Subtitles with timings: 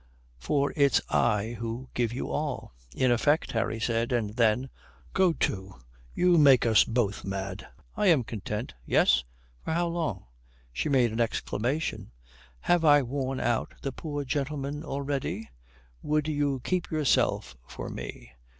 [0.39, 4.71] For it's I who give you all." "In effect," Harry said: and then,
[5.13, 5.75] "go to,
[6.15, 9.19] you make us both mad." "I am content." "Yes,
[9.59, 10.25] and for how long?"
[10.73, 12.09] She made an exclamation.
[12.61, 15.51] "Have I worn out the poor gentleman already?"
[16.01, 18.31] "Would you keep yourself for me?